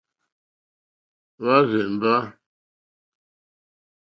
Hwá 1.39 1.55
rzèmbá. 1.69 2.15